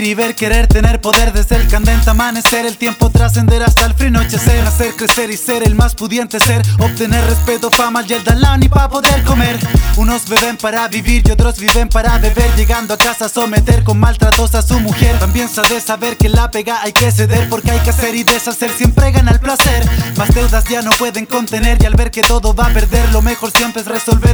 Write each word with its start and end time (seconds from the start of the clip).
y 0.00 0.14
ver, 0.14 0.34
querer 0.34 0.68
tener 0.68 1.02
poder 1.02 1.34
desde 1.34 1.56
el 1.56 1.68
candente 1.68 2.08
amanecer. 2.08 2.64
El 2.64 2.78
tiempo 2.78 3.10
trascender 3.10 3.62
hasta 3.62 3.84
el 3.84 3.94
frío 3.94 4.08
anochecer. 4.08 4.64
Hacer 4.66 4.94
crecer 4.96 5.30
y 5.30 5.36
ser 5.36 5.62
el 5.62 5.74
más 5.74 5.94
pudiente 5.94 6.40
ser. 6.40 6.62
Obtener 6.78 7.22
respeto, 7.26 7.70
fama 7.70 8.02
y 8.08 8.14
el 8.14 8.24
dalán 8.24 8.62
y 8.62 8.70
para 8.70 8.88
poder 8.88 9.22
comer. 9.24 9.58
Unos 9.96 10.26
beben 10.28 10.56
para 10.56 10.88
vivir 10.88 11.22
y 11.26 11.30
otros 11.30 11.58
viven 11.58 11.90
para 11.90 12.16
beber. 12.16 12.50
Llegando 12.56 12.94
a 12.94 12.96
casa 12.96 13.26
a 13.26 13.28
someter 13.28 13.84
con 13.84 14.00
maltratos 14.00 14.54
a 14.54 14.62
su 14.62 14.80
mujer. 14.80 15.18
También 15.18 15.48
sabe 15.48 15.78
saber 15.80 16.16
que 16.16 16.30
la 16.30 16.50
pega 16.50 16.80
hay 16.82 16.92
que 16.92 17.12
ceder 17.12 17.50
porque 17.50 17.70
hay 17.70 17.80
que 17.80 17.90
hacer 17.90 18.14
y 18.14 18.24
deshacer. 18.24 18.72
Siempre 18.72 19.12
gana 19.12 19.32
el 19.32 19.40
placer. 19.40 19.86
Más 20.16 20.34
deudas 20.34 20.64
ya 20.70 20.80
no 20.80 20.90
pueden 20.92 21.26
contener 21.26 21.76
y 21.82 21.84
al 21.84 21.94
ver 21.94 22.10
que 22.10 22.22
todo 22.22 22.54
va 22.54 22.66
a 22.66 22.72
perder, 22.72 23.12
lo 23.12 23.20
mejor 23.20 23.50
siempre 23.50 23.82
es 23.82 23.88
resolver 23.88 24.31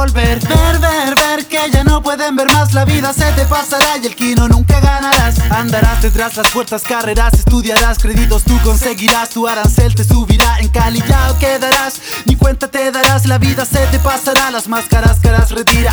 revólver. 0.00 0.40
Ver, 0.48 0.78
ver, 0.78 1.14
ver 1.14 1.46
que 1.46 1.70
ya 1.70 1.84
no 1.84 2.02
pueden 2.02 2.36
ver 2.36 2.50
más. 2.52 2.72
La 2.72 2.84
vida 2.84 3.12
se 3.12 3.30
te 3.32 3.44
pasará 3.44 3.98
y 4.02 4.06
el 4.06 4.14
kino 4.14 4.48
nunca 4.48 4.80
ganarás. 4.80 5.38
Andarás 5.50 6.02
detrás 6.02 6.36
las 6.36 6.50
puertas, 6.50 6.82
carreras, 6.82 7.34
estudiarás, 7.34 7.98
créditos 7.98 8.44
tú 8.44 8.58
conseguirás. 8.62 9.30
Tu 9.30 9.46
arancel 9.46 9.94
te 9.94 10.04
subirá 10.04 10.58
en 10.60 10.68
Cali, 10.68 11.02
ya 11.06 11.36
quedarás. 11.38 12.00
Ni 12.24 12.36
cuenta 12.36 12.68
te 12.68 12.90
darás, 12.90 13.26
la 13.26 13.38
vida 13.38 13.64
se 13.64 13.86
te 13.88 13.98
pasará. 13.98 14.50
Las 14.50 14.68
máscaras, 14.68 15.18
caras, 15.20 15.50
retira, 15.50 15.92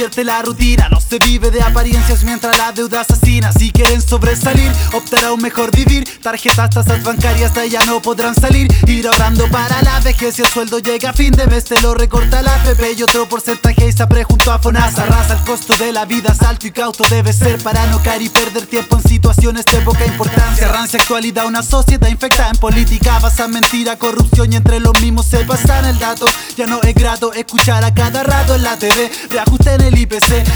invierte 0.00 0.24
la 0.24 0.40
rutina. 0.40 0.88
No 0.88 0.98
se 0.98 1.18
vive 1.18 1.50
de 1.50 1.60
apariencias 1.60 2.24
mientras 2.24 2.56
la 2.56 2.72
deuda 2.72 3.02
asesina. 3.02 3.52
Si 3.52 3.70
quieren 3.70 4.00
sobresalir, 4.00 4.72
optará 4.94 5.30
un 5.30 5.42
mejor 5.42 5.70
vivir. 5.76 6.08
Tarjetas, 6.22 6.70
tasas 6.70 7.02
bancarias, 7.02 7.52
de 7.52 7.68
ya 7.68 7.84
no 7.84 8.00
podrán 8.00 8.34
salir. 8.34 8.72
Ir 8.86 9.06
ahorrando 9.06 9.46
para 9.50 9.82
la 9.82 10.00
vejez 10.00 10.38
y 10.38 10.42
el 10.42 10.48
sueldo 10.48 10.78
llega 10.78 11.10
a 11.10 11.12
fin 11.12 11.32
de 11.32 11.46
mes. 11.46 11.64
Te 11.64 11.78
lo 11.82 11.92
recorta 11.92 12.40
la 12.40 12.56
PP 12.62 12.94
y 12.96 13.02
otro 13.02 13.28
porcentaje 13.28 13.88
y 13.88 13.92
se 13.92 14.24
junto 14.24 14.50
a 14.50 14.58
FONASA. 14.58 15.02
Arrasa 15.02 15.34
el 15.34 15.44
costo 15.44 15.76
de 15.76 15.92
la 15.92 16.06
vida, 16.06 16.34
salto 16.34 16.66
y 16.66 16.70
cauto 16.70 17.04
debe 17.10 17.34
ser 17.34 17.62
para 17.62 17.84
no 17.88 18.02
caer 18.02 18.22
y 18.22 18.30
perder 18.30 18.64
tiempo 18.64 18.96
en 18.96 19.02
situaciones 19.02 19.66
de 19.66 19.80
poca 19.82 20.06
importancia. 20.06 20.68
Rancia 20.68 20.98
actualidad, 20.98 21.46
una 21.46 21.62
sociedad 21.62 22.08
infectada 22.08 22.48
en 22.48 22.56
política, 22.56 23.18
basa 23.18 23.48
mentira, 23.48 23.98
corrupción 23.98 24.50
y 24.50 24.56
entre 24.56 24.80
los 24.80 24.98
mismos 25.02 25.26
se 25.26 25.44
pasan 25.44 25.84
el 25.84 25.98
dato. 25.98 26.24
Ya 26.56 26.66
no 26.66 26.80
es 26.80 26.94
grato 26.94 27.34
escuchar 27.34 27.84
a 27.84 27.92
cada 27.92 28.22
rato 28.22 28.54
en 28.54 28.62
la 28.62 28.78
TV, 28.78 29.10
reajuste 29.28 29.74
en 29.74 29.89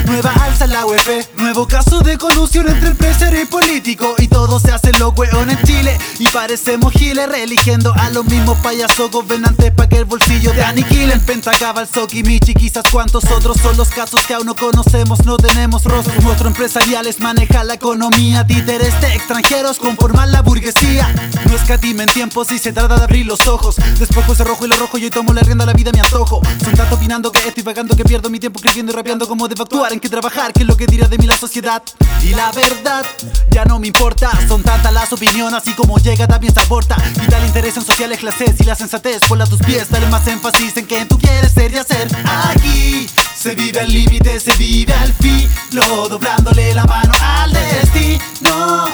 nueva 0.06 0.32
alza 0.42 0.64
en 0.64 0.72
la 0.72 0.86
UEP, 0.86 1.36
nuevo 1.36 1.66
caso 1.66 2.00
de 2.00 2.16
colusión 2.18 2.68
entre 2.68 2.88
empresario 2.88 3.42
y 3.42 3.44
político 3.44 4.14
y 4.18 4.28
todo 4.28 4.58
se 4.58 4.70
hace 4.72 4.92
lo 4.98 5.10
weón 5.10 5.50
en 5.50 5.60
Chile 5.62 5.98
y 6.18 6.26
parecemos 6.28 6.92
giles 6.92 7.28
reeligiendo 7.28 7.92
a 7.94 8.10
los 8.10 8.24
mismos 8.26 8.56
payasos 8.58 9.10
gobernantes 9.10 9.70
para 9.72 9.88
que 9.88 9.98
el 9.98 10.04
bolsillo 10.04 10.52
de 10.52 10.64
aniquilen. 10.64 11.20
Pentacaba 11.20 11.82
el 11.82 11.88
Soki 11.88 12.22
Michi, 12.22 12.54
quizás 12.54 12.84
cuantos 12.90 13.24
otros 13.24 13.58
son 13.60 13.76
los 13.76 13.88
casos 13.88 14.26
que 14.26 14.34
aún 14.34 14.46
no 14.46 14.54
conocemos, 14.54 15.24
no 15.24 15.36
tenemos 15.36 15.84
rostro. 15.84 16.12
Nuestro 16.22 16.48
empresariales 16.48 17.20
maneja 17.20 17.64
la 17.64 17.74
economía, 17.74 18.46
títeres 18.46 19.00
de 19.00 19.14
extranjeros 19.14 19.78
conforman 19.78 20.32
la 20.32 20.42
burguesía. 20.42 21.12
No 21.48 21.54
escatimen 21.54 22.08
tiempo 22.08 22.44
si 22.44 22.58
se 22.58 22.72
trata 22.72 22.96
de 22.96 23.04
abrir 23.04 23.26
los 23.26 23.46
ojos. 23.46 23.76
Despojo 23.98 24.32
ese 24.32 24.44
rojo 24.44 24.64
y 24.66 24.68
lo 24.68 24.76
rojo, 24.76 24.98
yo 24.98 25.10
tomo 25.10 25.32
la 25.32 25.42
rienda 25.42 25.66
la 25.66 25.72
vida, 25.72 25.90
me 25.92 26.00
antojo. 26.00 26.40
Son 26.62 26.74
tanto 26.74 26.96
opinando 26.96 27.30
que 27.32 27.46
estoy 27.46 27.62
pagando 27.62 27.96
que 27.96 28.04
pierdo 28.04 28.30
mi 28.30 28.38
tiempo 28.40 28.60
creyendo 28.60 28.92
y 28.92 28.94
rapeando 28.94 29.23
cómo 29.26 29.48
debo 29.48 29.62
actuar, 29.62 29.92
en 29.92 30.00
qué 30.00 30.08
trabajar, 30.08 30.52
qué 30.52 30.62
es 30.62 30.66
lo 30.66 30.76
que 30.76 30.86
dirá 30.86 31.08
de 31.08 31.18
mí 31.18 31.26
la 31.26 31.36
sociedad. 31.36 31.82
Y 32.22 32.30
la 32.34 32.50
verdad, 32.52 33.04
ya 33.50 33.64
no 33.64 33.78
me 33.78 33.88
importa, 33.88 34.30
son 34.48 34.62
tantas 34.62 34.92
las 34.92 35.12
opiniones, 35.12 35.54
así 35.54 35.72
como 35.74 35.98
llega 35.98 36.26
también 36.26 36.54
se 36.54 36.60
aporta. 36.60 36.96
Y 37.22 37.26
tal 37.28 37.44
interés 37.46 37.76
en 37.76 37.84
sociales, 37.84 38.18
clases 38.18 38.60
y 38.60 38.64
la 38.64 38.74
sensatez, 38.74 39.20
ponla 39.28 39.44
a 39.44 39.46
tus 39.46 39.60
pies, 39.60 39.90
dale 39.90 40.06
más 40.08 40.26
énfasis 40.26 40.76
en 40.76 40.86
quien 40.86 41.08
tú 41.08 41.18
quieres 41.18 41.52
ser 41.52 41.72
y 41.72 41.76
hacer. 41.76 42.08
Aquí 42.50 43.06
se 43.36 43.54
vive 43.54 43.80
al 43.80 43.92
límite, 43.92 44.40
se 44.40 44.52
vive 44.56 44.92
al 44.94 45.12
filo, 45.14 46.08
doblándole 46.08 46.74
la 46.74 46.84
mano 46.84 47.12
al 47.20 47.52
destino. 47.52 48.93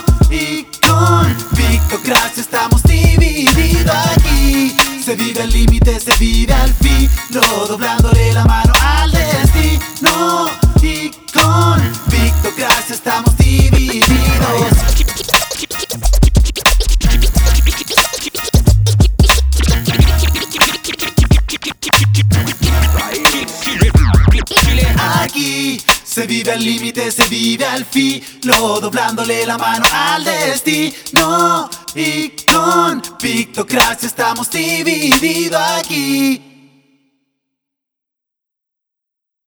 Se 5.10 5.16
vive 5.16 5.43
al 5.43 5.50
límite, 5.50 5.98
se 5.98 6.16
vive 6.21 6.54
al 6.54 6.72
filo, 6.72 7.66
doblándole 7.66 8.32
la 8.32 8.44
mano 8.44 8.72
al 8.81 9.10
destino. 9.10 10.47
Y 10.81 11.10
con 11.34 11.82
Victocracia 12.06 12.94
estamos 12.94 13.37
divididos. 13.37 14.06
Aquí 24.97 25.81
se 26.10 26.26
vive 26.26 26.50
al 26.50 26.65
límite, 26.65 27.12
se 27.12 27.25
vive 27.28 27.65
al 27.65 27.84
filo, 27.84 28.81
doblándole 28.81 29.47
la 29.47 29.56
mano 29.56 29.87
al 29.93 30.25
destino. 30.25 31.71
Y 31.94 32.31
con 32.53 33.00
Pictocracia 33.16 34.09
estamos 34.09 34.50
divididos 34.50 35.62
aquí. 35.78 36.50